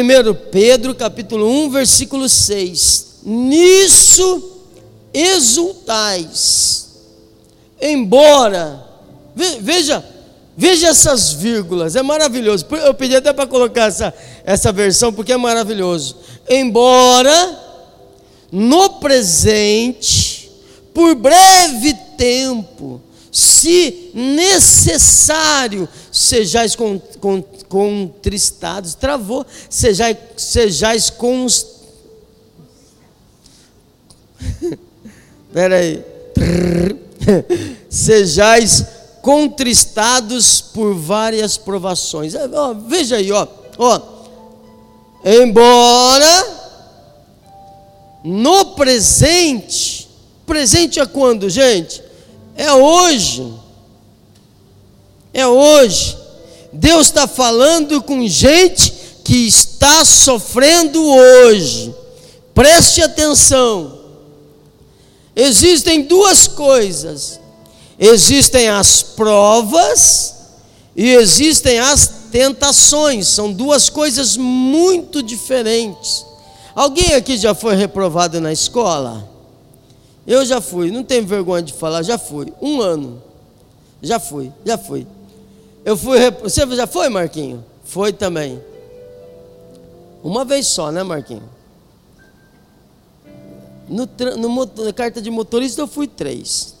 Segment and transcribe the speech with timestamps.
[0.00, 3.06] 1 Pedro capítulo 1, versículo 6.
[3.24, 4.56] Nisso
[5.12, 6.88] exultais,
[7.80, 8.84] embora,
[9.34, 10.04] veja,
[10.56, 12.66] veja essas vírgulas, é maravilhoso.
[12.70, 14.12] Eu pedi até para colocar essa,
[14.44, 16.16] essa versão, porque é maravilhoso.
[16.48, 17.58] Embora,
[18.52, 20.50] no presente,
[20.92, 23.00] por breve tempo,
[23.36, 26.74] se necessário, sejais
[27.68, 31.66] contristados, travou, sejais, sejais cons.
[35.50, 36.02] Espera aí.
[37.90, 38.86] sejais
[39.20, 42.34] contristados por várias provações.
[42.34, 42.48] É,
[42.88, 43.46] veja aí, ó,
[43.76, 44.00] ó.
[45.22, 46.56] Embora
[48.24, 50.08] no presente,
[50.46, 52.05] presente é quando, gente?
[52.56, 53.52] É hoje.
[55.32, 56.16] É hoje.
[56.72, 58.92] Deus está falando com gente
[59.24, 61.94] que está sofrendo hoje.
[62.54, 63.98] Preste atenção.
[65.34, 67.38] Existem duas coisas:
[67.98, 70.34] existem as provas
[70.96, 73.28] e existem as tentações.
[73.28, 76.24] São duas coisas muito diferentes.
[76.74, 79.35] Alguém aqui já foi reprovado na escola?
[80.26, 82.52] Eu já fui, não tenho vergonha de falar, já fui.
[82.60, 83.22] Um ano.
[84.02, 85.06] Já fui, já fui.
[85.84, 86.18] Eu fui.
[86.42, 87.64] Você já foi, Marquinho?
[87.84, 88.60] Foi também.
[90.22, 91.48] Uma vez só, né, Marquinho?
[93.88, 96.74] No, no, na carta de motorista eu fui três.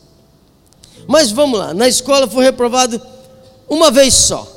[1.06, 3.00] Mas vamos lá, na escola fui reprovado
[3.68, 4.52] uma vez só.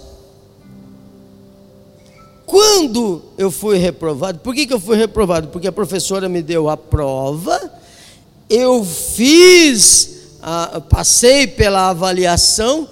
[2.47, 5.49] Quando eu fui reprovado, por que, que eu fui reprovado?
[5.49, 7.71] Porque a professora me deu a prova
[8.49, 12.87] eu fiz, a, passei pela avaliação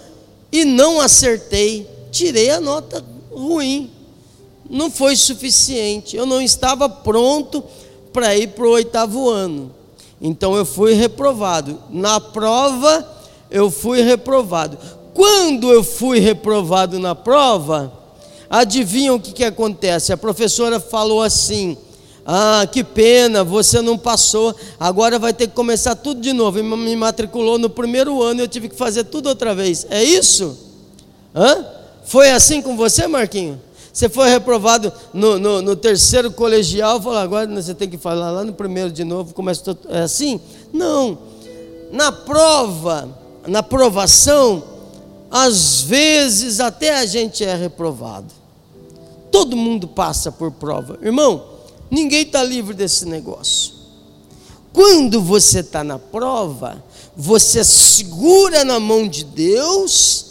[0.51, 3.89] e não acertei, tirei a nota ruim.
[4.69, 6.15] Não foi suficiente.
[6.15, 7.63] Eu não estava pronto
[8.13, 9.71] para ir para o oitavo ano.
[10.21, 11.79] Então eu fui reprovado.
[11.89, 13.07] Na prova,
[13.49, 14.77] eu fui reprovado.
[15.13, 17.93] Quando eu fui reprovado na prova,
[18.49, 20.11] adivinham o que, que acontece?
[20.11, 21.77] A professora falou assim:
[22.29, 26.61] ah, que pena, você não passou, agora vai ter que começar tudo de novo.
[26.61, 29.87] Me matriculou no primeiro ano e eu tive que fazer tudo outra vez.
[29.89, 30.57] É isso?
[31.33, 31.65] Hã?
[32.03, 33.61] Foi assim com você, Marquinho?
[33.93, 38.43] Você foi reprovado no, no, no terceiro colegial, falou, agora você tem que falar lá
[38.43, 39.77] no primeiro de novo, começa.
[39.87, 40.37] É assim?
[40.73, 41.17] Não.
[41.93, 43.07] Na prova,
[43.47, 44.63] na provação,
[45.31, 48.33] às vezes até a gente é reprovado.
[49.31, 50.99] Todo mundo passa por prova.
[51.01, 51.56] Irmão,
[51.89, 53.73] Ninguém está livre desse negócio.
[54.73, 56.83] Quando você está na prova,
[57.15, 60.25] você segura na mão de Deus,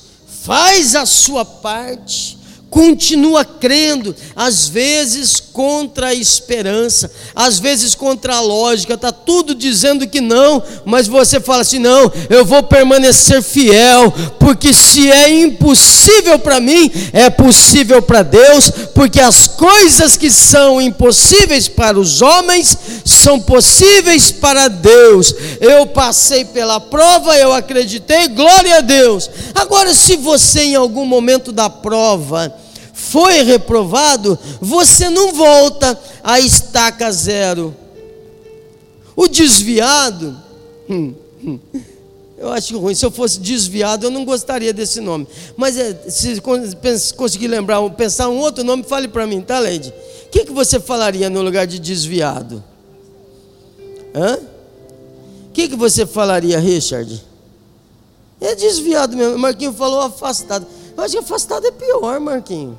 [0.45, 2.39] faz a sua parte,
[2.71, 10.07] continua crendo, às vezes contra a esperança, às vezes contra a lógica, está tudo dizendo
[10.07, 14.13] que não, mas você fala assim: não, eu vou permanecer fiel,
[14.47, 20.81] porque se é impossível para mim, é possível para Deus, porque as coisas que são
[20.81, 25.35] impossíveis para os homens são possíveis para Deus.
[25.61, 29.29] Eu passei pela prova, eu acreditei, glória a Deus.
[29.53, 32.55] Agora, se você em algum momento da prova,
[32.93, 37.75] foi reprovado, você não volta à estaca zero.
[39.17, 40.37] O desviado,
[40.89, 41.15] hum,
[41.45, 41.59] hum,
[42.39, 42.95] eu acho ruim.
[42.95, 45.27] Se eu fosse desviado, eu não gostaria desse nome.
[45.57, 46.41] Mas é, se
[47.17, 49.93] conseguir lembrar, pensar um outro nome, fale para mim, tá, Leide?
[50.27, 52.63] O que, que você falaria no lugar de desviado?
[54.15, 54.39] Hã?
[55.49, 57.25] O que, que você falaria, Richard?
[58.39, 59.39] É desviado mesmo.
[59.39, 60.67] Marquinho falou afastado.
[60.95, 62.79] Eu acho que afastado é pior, Marquinho.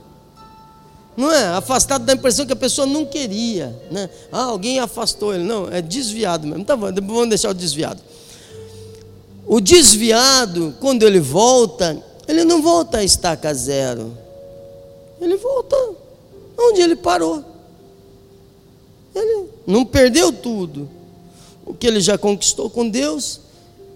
[1.15, 1.47] Não é?
[1.47, 3.75] Afastado dá a impressão que a pessoa não queria.
[3.89, 4.07] Né?
[4.31, 5.43] Ah, alguém afastou ele.
[5.43, 6.63] Não, é desviado mesmo.
[6.63, 7.99] Tá bom, vamos deixar o desviado.
[9.47, 11.97] O desviado, quando ele volta,
[12.27, 14.11] ele não volta a estaca zero.
[15.21, 15.75] Ele volta
[16.57, 17.43] onde ele parou.
[19.15, 20.89] Ele não perdeu tudo.
[21.65, 23.39] O que ele já conquistou com Deus,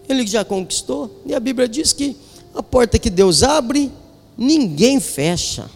[0.08, 1.22] ele já conquistou.
[1.26, 2.16] E a Bíblia diz que
[2.56, 3.92] a porta que Deus abre,
[4.38, 5.70] ninguém fecha.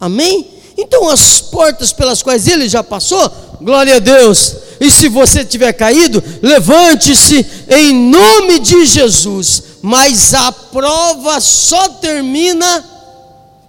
[0.00, 0.46] Amém?
[0.76, 3.30] Então, as portas pelas quais ele já passou,
[3.60, 4.54] glória a Deus.
[4.80, 9.78] E se você tiver caído, levante-se em nome de Jesus.
[9.82, 12.84] Mas a prova só termina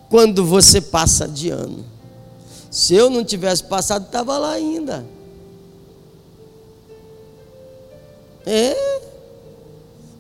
[0.10, 1.86] quando você passa de ano.
[2.72, 5.06] Se eu não tivesse passado, estava lá ainda.
[8.46, 9.00] É.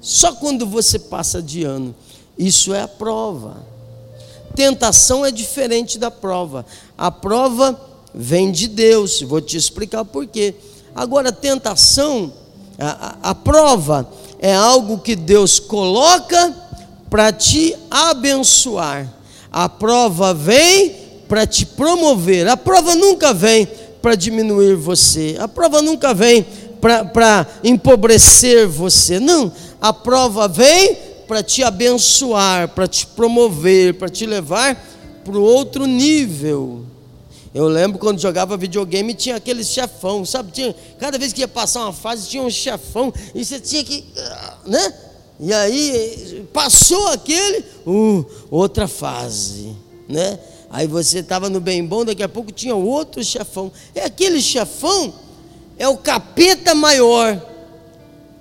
[0.02, 1.96] Só quando você passa de ano.
[2.38, 3.58] Isso é a prova.
[4.56, 6.66] Tentação é diferente da prova.
[6.98, 7.80] A prova
[8.14, 9.22] vem de Deus.
[9.22, 10.56] Vou te explicar por quê.
[10.96, 12.32] Agora, tentação,
[12.80, 14.10] a, a, prova,
[14.40, 16.54] é algo que Deus coloca
[17.10, 19.08] para te abençoar.
[19.52, 20.96] A prova vem
[21.28, 22.48] para te promover.
[22.48, 23.68] A prova nunca vem
[24.02, 25.36] para diminuir você.
[25.40, 26.46] A prova nunca vem
[27.14, 29.20] para empobrecer você.
[29.20, 29.52] Não.
[29.82, 30.98] A prova vem
[31.28, 34.76] para te abençoar, para te promover, para te levar
[35.24, 36.84] para o outro nível.
[37.54, 40.52] Eu lembro quando jogava videogame tinha aquele chefão, sabe?
[40.52, 44.06] Tinha, cada vez que ia passar uma fase tinha um chefão e você tinha que,
[44.66, 44.94] né?
[45.40, 49.76] E aí passou aquele, uh, outra fase,
[50.08, 50.38] né?
[50.70, 53.72] Aí você estava no bem bom, daqui a pouco tinha outro chefão.
[53.96, 55.12] É aquele chefão,
[55.78, 57.42] é o capeta maior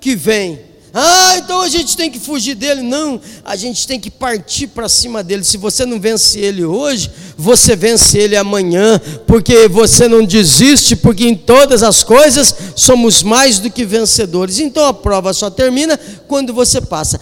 [0.00, 2.82] que vem ah, então a gente tem que fugir dele.
[2.82, 5.44] Não, a gente tem que partir para cima dele.
[5.44, 11.26] Se você não vence ele hoje, você vence ele amanhã, porque você não desiste, porque
[11.26, 14.58] em todas as coisas somos mais do que vencedores.
[14.58, 17.20] Então a prova só termina quando você passa.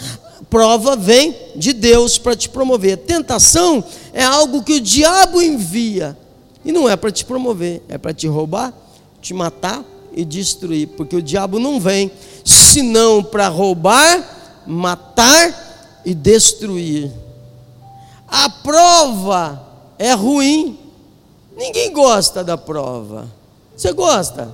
[0.48, 2.98] Prova vem de Deus para te promover.
[2.98, 6.16] Tentação é algo que o diabo envia.
[6.64, 8.72] E não é para te promover, é para te roubar,
[9.20, 9.84] te matar
[10.16, 12.10] e destruir, porque o diabo não vem
[12.42, 17.12] senão para roubar, matar e destruir.
[18.26, 19.62] A prova
[19.98, 20.78] é ruim.
[21.56, 23.28] Ninguém gosta da prova.
[23.76, 24.52] Você gosta?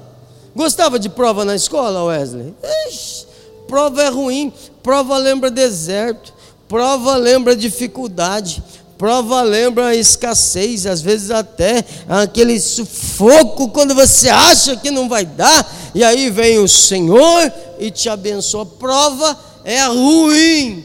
[0.55, 2.55] Gostava de prova na escola, Wesley?
[2.89, 3.27] Ixi,
[3.69, 4.53] prova é ruim.
[4.83, 6.35] Prova lembra deserto.
[6.69, 8.63] Prova lembra dificuldade.
[9.03, 15.27] Prova lembra a escassez, às vezes até aquele sufoco quando você acha que não vai
[15.27, 18.65] dar, e aí vem o Senhor e te abençoa.
[18.65, 20.85] Prova é ruim,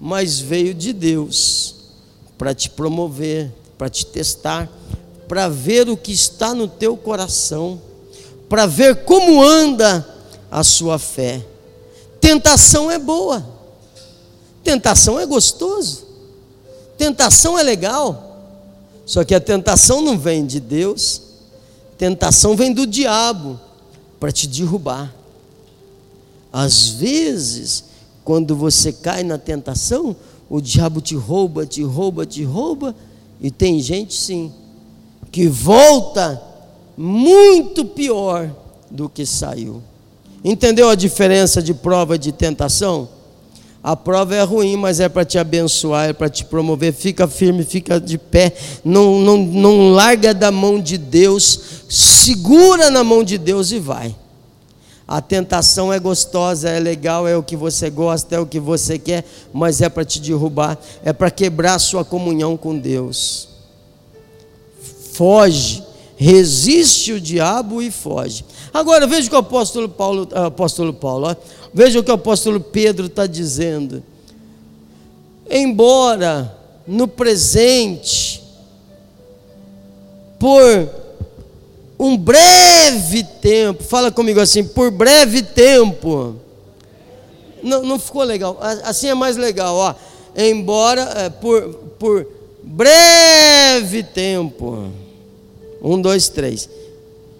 [0.00, 1.74] mas veio de Deus
[2.38, 4.70] para te promover, para te testar,
[5.26, 7.82] para ver o que está no teu coração,
[8.48, 10.06] para ver como anda
[10.48, 11.44] a sua fé.
[12.20, 13.44] Tentação é boa,
[14.62, 16.06] tentação é gostoso.
[16.98, 18.42] Tentação é legal,
[19.06, 21.22] só que a tentação não vem de Deus,
[21.96, 23.58] tentação vem do diabo
[24.18, 25.14] para te derrubar.
[26.52, 27.84] Às vezes,
[28.24, 30.16] quando você cai na tentação,
[30.50, 32.94] o diabo te rouba, te rouba, te rouba,
[33.40, 34.52] e tem gente sim
[35.30, 36.42] que volta
[36.96, 38.50] muito pior
[38.90, 39.80] do que saiu.
[40.42, 43.08] Entendeu a diferença de prova e de tentação?
[43.82, 46.92] A prova é ruim, mas é para te abençoar, é para te promover.
[46.92, 48.52] Fica firme, fica de pé.
[48.84, 51.60] Não, não, não larga da mão de Deus.
[51.88, 54.14] Segura na mão de Deus e vai.
[55.06, 58.98] A tentação é gostosa, é legal, é o que você gosta, é o que você
[58.98, 63.48] quer, mas é para te derrubar, é para quebrar sua comunhão com Deus.
[65.14, 65.82] Foge,
[66.18, 68.44] resiste o diabo e foge.
[68.74, 71.36] Agora veja o que o apóstolo Paulo, apóstolo Paulo, ó,
[71.72, 74.02] Veja o que o apóstolo Pedro está dizendo.
[75.48, 76.56] Embora
[76.86, 78.42] no presente,
[80.38, 80.88] por
[81.98, 86.36] um breve tempo, fala comigo assim, por breve tempo.
[87.62, 89.94] Não, não ficou legal, assim é mais legal, ó.
[90.36, 92.26] Embora é, por, por
[92.62, 94.90] breve tempo.
[95.82, 96.68] Um, dois, três.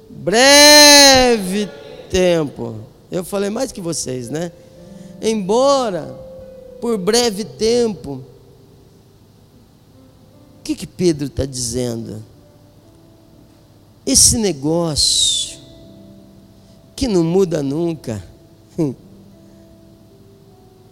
[0.08, 1.68] Breve
[2.10, 2.80] tempo.
[3.10, 4.52] Eu falei mais que vocês, né?
[5.20, 6.14] Embora
[6.80, 8.22] por breve tempo.
[10.58, 12.22] O que, que Pedro está dizendo?
[14.04, 15.58] Esse negócio
[16.94, 18.22] que não muda nunca,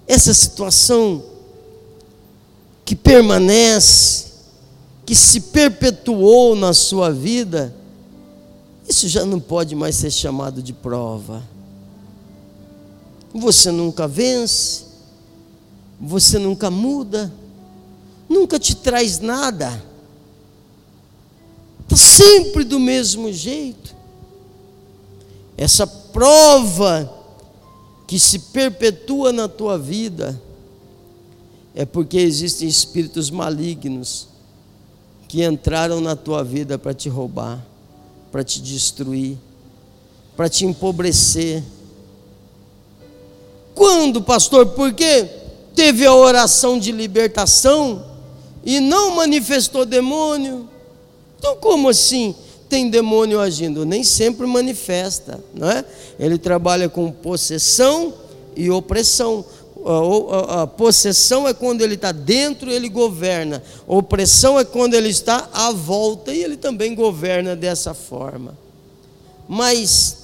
[0.06, 1.22] essa situação
[2.84, 4.26] que permanece,
[5.06, 7.74] que se perpetuou na sua vida,
[8.86, 11.42] isso já não pode mais ser chamado de prova
[13.38, 14.84] você nunca vence,
[16.00, 17.32] você nunca muda,
[18.28, 19.82] nunca te traz nada,
[21.82, 23.94] está sempre do mesmo jeito.
[25.56, 27.12] Essa prova
[28.06, 30.40] que se perpetua na tua vida
[31.74, 34.28] é porque existem espíritos malignos
[35.28, 37.64] que entraram na tua vida para te roubar,
[38.30, 39.36] para te destruir,
[40.36, 41.62] para te empobrecer
[43.76, 44.68] quando, pastor?
[44.68, 45.28] Porque
[45.74, 48.02] teve a oração de libertação
[48.64, 50.66] e não manifestou demônio.
[51.38, 52.34] Então, como assim
[52.70, 53.84] tem demônio agindo?
[53.84, 55.84] Nem sempre manifesta, não é?
[56.18, 58.14] Ele trabalha com possessão
[58.56, 59.44] e opressão.
[59.86, 63.62] A, a, a possessão é quando ele está dentro, ele governa.
[63.88, 68.58] A opressão é quando ele está à volta e ele também governa dessa forma.
[69.48, 70.18] Mas,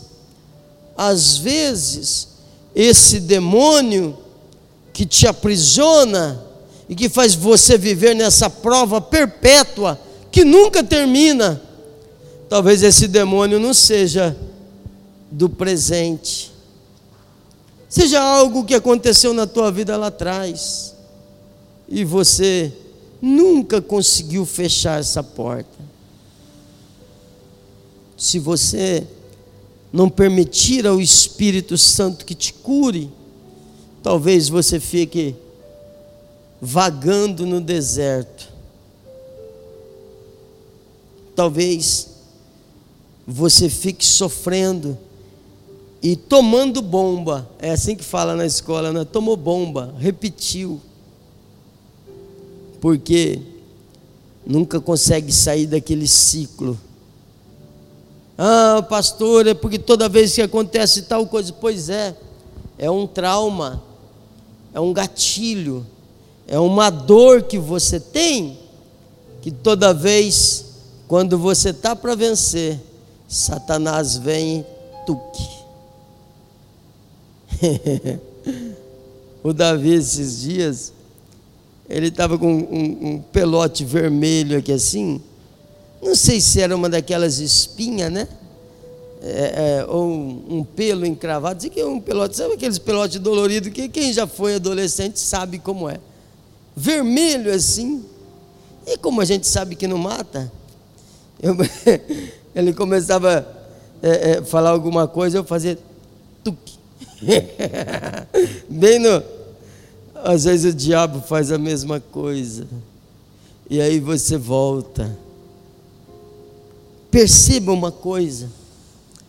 [0.97, 2.29] às vezes,
[2.75, 4.19] esse demônio
[4.93, 6.45] que te aprisiona
[6.89, 9.99] e que faz você viver nessa prova perpétua
[10.31, 11.63] que nunca termina,
[12.49, 14.37] talvez esse demônio não seja
[15.31, 16.52] do presente
[17.93, 20.95] seja algo que aconteceu na tua vida lá atrás
[21.87, 22.73] e você
[23.21, 25.79] nunca conseguiu fechar essa porta.
[28.17, 29.07] Se você
[29.93, 33.11] não permitir ao Espírito Santo que te cure,
[34.03, 35.37] talvez você fique
[36.63, 38.49] vagando no deserto.
[41.37, 42.09] Talvez
[43.27, 44.97] você fique sofrendo
[46.03, 47.49] e tomando bomba.
[47.61, 49.05] É assim que fala na escola, né?
[49.05, 50.81] Tomou bomba, repetiu.
[52.81, 53.41] Porque
[54.45, 56.77] nunca consegue sair daquele ciclo.
[58.37, 62.17] Ah, pastor, é porque toda vez que acontece tal coisa, pois é,
[62.77, 63.81] é um trauma,
[64.75, 65.87] é um gatilho,
[66.49, 68.59] é uma dor que você tem,
[69.41, 70.65] que toda vez,
[71.07, 72.81] quando você está para vencer,
[73.29, 74.65] Satanás vem e
[75.07, 75.62] tuque.
[79.43, 80.93] o Davi, esses dias,
[81.89, 85.21] ele estava com um, um, pelote vermelho aqui assim.
[86.01, 88.29] Não sei se era uma daquelas espinhas, né?
[89.25, 91.61] É, é, ou um, pelo encravado.
[91.61, 95.59] Diz que é um pelote, sabe aqueles pelotes doloridos que quem já foi adolescente sabe
[95.59, 96.01] como é.
[96.75, 98.05] Vermelho assim.
[98.87, 100.51] E como a gente sabe que não mata,
[101.41, 101.57] eu,
[102.53, 103.47] ele começava
[104.03, 105.79] a é, é, falar alguma coisa, eu fazia
[106.43, 106.82] tuque.
[108.69, 109.23] Bem no.
[110.15, 112.67] Às vezes o diabo faz a mesma coisa.
[113.69, 115.17] E aí você volta.
[117.11, 118.51] Perceba uma coisa.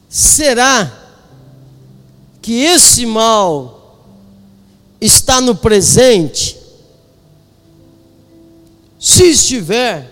[0.10, 0.92] Será
[2.42, 4.00] que esse mal
[5.00, 6.58] está no presente?
[9.00, 10.10] Se estiver,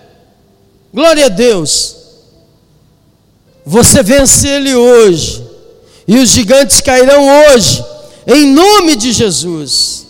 [0.93, 1.97] glória a Deus.
[3.65, 5.40] Você vence ele hoje
[6.07, 7.83] e os gigantes cairão hoje,
[8.27, 10.07] em nome de Jesus.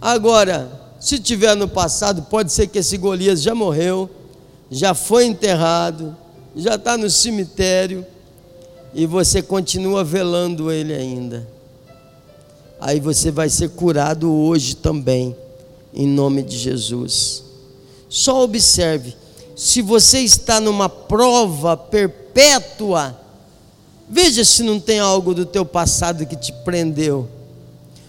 [0.00, 4.08] Agora, se tiver no passado, pode ser que esse Golias já morreu,
[4.70, 6.16] já foi enterrado,
[6.56, 8.06] já está no cemitério,
[8.94, 11.46] e você continua velando ele ainda.
[12.80, 15.36] Aí você vai ser curado hoje também,
[15.92, 17.44] em nome de Jesus.
[18.08, 19.14] Só observe,
[19.54, 23.19] se você está numa prova perpétua,
[24.12, 27.28] Veja se não tem algo do teu passado que te prendeu.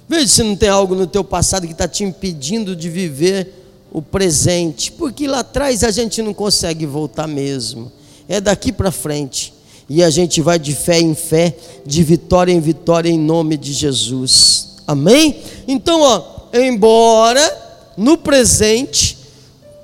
[0.09, 3.53] Veja se não tem algo no teu passado que está te impedindo de viver
[3.91, 4.91] o presente.
[4.91, 7.91] Porque lá atrás a gente não consegue voltar mesmo.
[8.27, 9.53] É daqui para frente.
[9.87, 11.55] E a gente vai de fé em fé,
[11.85, 14.77] de vitória em vitória, em nome de Jesus.
[14.87, 15.39] Amém?
[15.67, 19.19] Então, ó, embora no presente,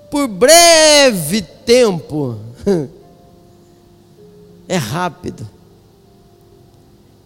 [0.10, 2.38] por breve tempo,
[4.68, 5.57] é rápido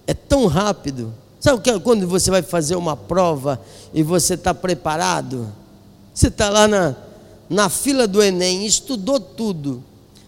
[0.07, 1.13] é tão rápido.
[1.39, 3.59] Sabe que quando você vai fazer uma prova
[3.93, 5.51] e você está preparado?
[6.13, 6.95] Você está lá na,
[7.49, 9.83] na fila do Enem, estudou tudo.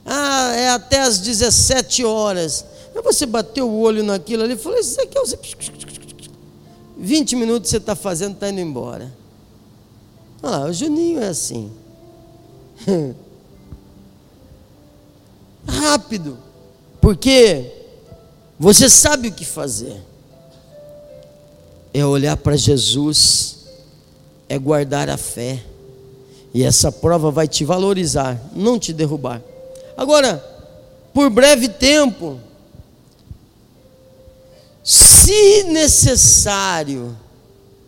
[0.05, 2.65] Ah, é até às 17 horas.
[2.95, 5.37] Aí você bateu o olho naquilo ali e falou: Isso aqui é você.
[6.97, 9.11] 20 minutos você está fazendo, está indo embora.
[10.41, 11.71] Olha lá, o Juninho é assim.
[15.67, 16.37] Rápido.
[16.99, 17.82] Porque
[18.63, 20.01] você sabe o que fazer.
[21.93, 23.57] É olhar para Jesus,
[24.47, 25.61] é guardar a fé.
[26.53, 29.41] E essa prova vai te valorizar, não te derrubar.
[29.97, 30.41] Agora,
[31.13, 32.39] por breve tempo,
[34.81, 37.17] se necessário,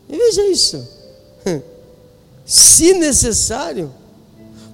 [0.10, 0.86] veja isso,
[2.46, 3.94] se necessário,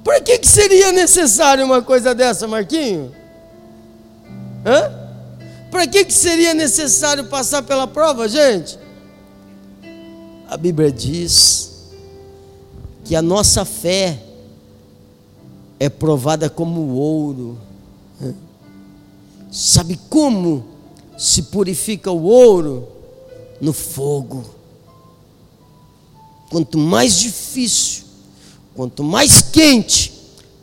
[0.03, 3.13] por que, que seria necessário uma coisa dessa, Marquinho?
[4.65, 5.00] Hã?
[5.71, 8.77] Para que, que seria necessário passar pela prova, gente?
[10.49, 11.71] A Bíblia diz
[13.05, 14.21] que a nossa fé
[15.79, 17.57] é provada como ouro.
[19.49, 20.65] Sabe como
[21.17, 22.89] se purifica o ouro?
[23.61, 24.43] No fogo.
[26.49, 28.03] Quanto mais difícil,
[28.75, 30.11] quanto mais quente,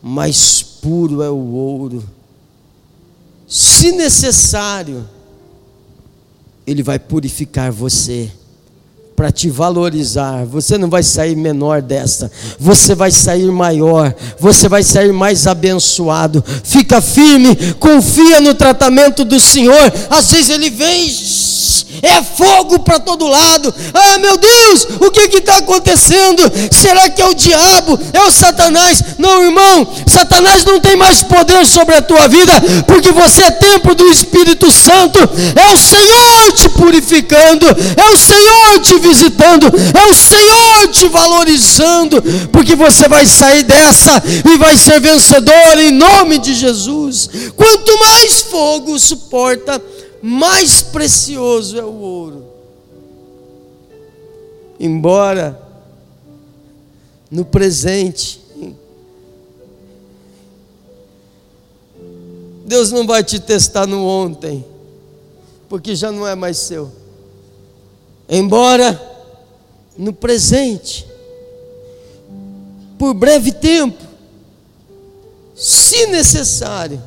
[0.02, 2.17] mais puro é o ouro
[3.78, 5.08] se necessário,
[6.66, 8.28] Ele vai purificar você
[9.14, 10.44] para te valorizar.
[10.46, 16.44] Você não vai sair menor dessa, você vai sair maior, você vai sair mais abençoado.
[16.64, 19.92] Fica firme, confia no tratamento do Senhor.
[20.10, 21.08] Às vezes ele vem,
[22.02, 23.74] é fogo para todo lado.
[23.92, 26.42] Ah, meu Deus, o que está acontecendo?
[26.70, 27.98] Será que é o diabo?
[28.12, 29.02] É o Satanás?
[29.18, 32.52] Não, irmão, Satanás não tem mais poder sobre a tua vida,
[32.86, 35.18] porque você é templo do Espírito Santo.
[35.54, 42.22] É o Senhor te purificando, é o Senhor te visitando, é o Senhor te valorizando,
[42.52, 47.28] porque você vai sair dessa e vai ser vencedor em nome de Jesus.
[47.56, 49.82] Quanto mais fogo suporta,
[50.22, 52.46] mais precioso é o ouro.
[54.80, 55.60] Embora
[57.30, 58.40] no presente,
[62.64, 64.64] Deus não vai te testar no ontem,
[65.68, 66.90] porque já não é mais seu.
[68.28, 69.00] Embora
[69.96, 71.06] no presente,
[72.98, 74.04] por breve tempo,
[75.56, 77.02] se necessário,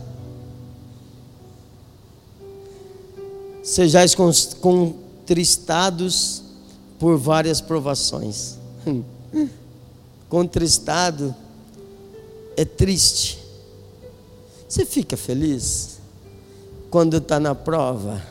[3.71, 4.13] sejais
[4.59, 6.43] contristados
[6.99, 8.57] por várias provações.
[10.27, 11.33] Contristado
[12.57, 13.39] é triste.
[14.67, 15.99] Você fica feliz
[16.89, 18.21] quando está na prova?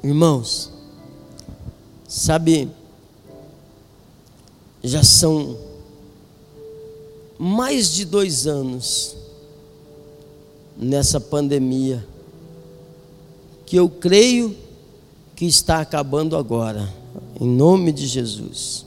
[0.00, 0.70] Irmãos,
[2.06, 2.70] sabe,
[4.84, 5.58] já são
[7.36, 9.16] mais de dois anos
[10.76, 12.06] nessa pandemia,
[13.68, 14.56] que eu creio
[15.36, 16.92] que está acabando agora,
[17.40, 18.86] em nome de Jesus.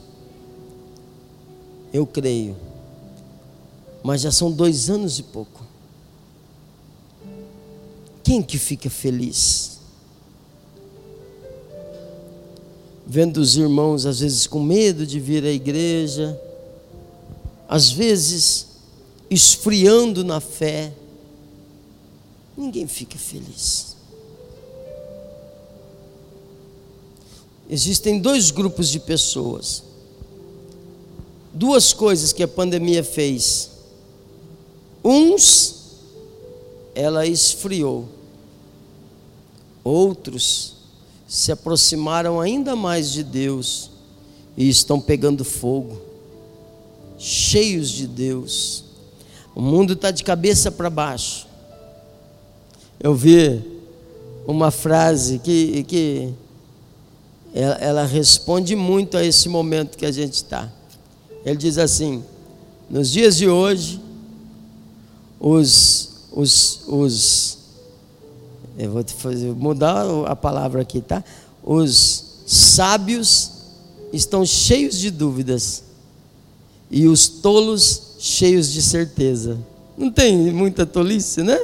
[1.94, 2.56] Eu creio,
[4.04, 5.62] mas já são dois anos e pouco.
[8.24, 9.72] Quem que fica feliz?
[13.14, 16.40] vendo os irmãos às vezes com medo de vir à igreja,
[17.68, 18.68] às vezes
[19.30, 20.94] esfriando na fé,
[22.56, 23.98] ninguém fica feliz.
[27.72, 29.82] Existem dois grupos de pessoas.
[31.54, 33.72] Duas coisas que a pandemia fez.
[35.02, 35.76] Uns,
[36.94, 38.10] ela esfriou.
[39.86, 40.74] Outros,
[41.26, 43.90] se aproximaram ainda mais de Deus
[44.58, 46.02] e estão pegando fogo,
[47.18, 48.84] cheios de Deus.
[49.56, 51.48] O mundo está de cabeça para baixo.
[53.00, 53.64] Eu vi
[54.46, 56.34] uma frase que, que
[57.54, 60.70] ela, ela responde muito a esse momento que a gente está.
[61.46, 62.24] Ele diz assim:
[62.90, 64.02] nos dias de hoje,
[65.40, 67.58] os, os, os
[68.78, 71.24] eu vou fazer, mudar a palavra aqui, tá?
[71.64, 73.52] Os sábios
[74.14, 75.84] estão cheios de dúvidas
[76.90, 79.58] e os tolos cheios de certeza.
[79.98, 81.60] Não tem muita tolice, né?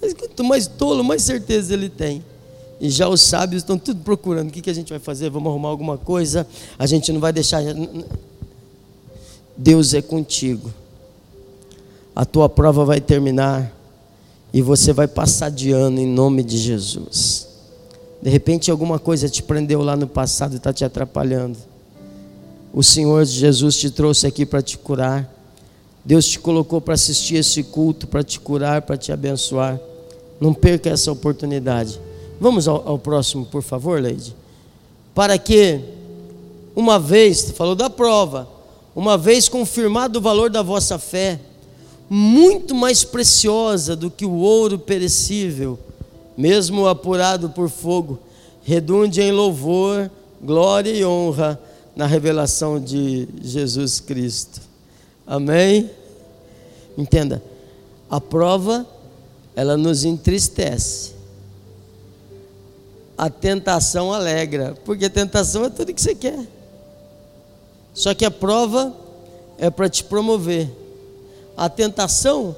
[0.00, 2.24] Mas quanto mais tolo, mais certeza ele tem.
[2.80, 5.30] E já os sábios estão tudo procurando: o que, que a gente vai fazer?
[5.30, 6.46] Vamos arrumar alguma coisa?
[6.78, 7.62] A gente não vai deixar.
[9.56, 10.72] Deus é contigo.
[12.14, 13.72] A tua prova vai terminar
[14.52, 17.48] e você vai passar de ano em nome de Jesus.
[18.20, 21.56] De repente alguma coisa te prendeu lá no passado e está te atrapalhando.
[22.72, 25.32] O Senhor Jesus te trouxe aqui para te curar.
[26.04, 29.78] Deus te colocou para assistir esse culto, para te curar, para te abençoar.
[30.40, 32.00] Não perca essa oportunidade.
[32.40, 34.34] Vamos ao, ao próximo, por favor, Leide.
[35.14, 35.80] Para que,
[36.74, 38.48] uma vez, falou da prova,
[38.94, 41.40] uma vez confirmado o valor da vossa fé,
[42.08, 45.78] muito mais preciosa do que o ouro perecível,
[46.36, 48.18] mesmo apurado por fogo,
[48.62, 51.60] redunde em louvor, glória e honra
[51.96, 54.60] na revelação de Jesus Cristo.
[55.26, 55.90] Amém?
[56.96, 57.42] Entenda,
[58.08, 58.86] a prova,
[59.54, 61.17] ela nos entristece.
[63.18, 66.38] A tentação alegra, porque a tentação é tudo que você quer.
[67.92, 68.94] Só que a prova
[69.58, 70.70] é para te promover
[71.58, 72.54] a tentação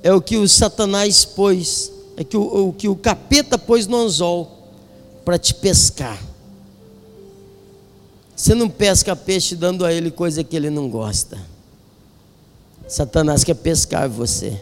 [0.00, 3.96] é o que o Satanás pôs, é que o, o que o capeta pôs no
[3.96, 4.70] anzol
[5.24, 6.22] para te pescar.
[8.36, 11.36] Você não pesca peixe dando a ele coisa que ele não gosta.
[12.86, 14.60] Satanás quer pescar você.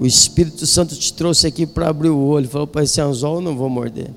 [0.00, 2.48] O Espírito Santo te trouxe aqui para abrir o olho.
[2.48, 4.10] Falou para esse anzol eu não vou morder.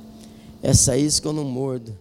[0.62, 1.94] Essa isca eu não mordo.